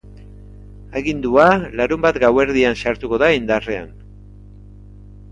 [0.99, 1.43] Agindua
[1.81, 3.93] larunbat gauerdian sartuko da indarrean.